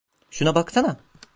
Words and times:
Şuna 0.31 0.55
baksana. 0.55 0.99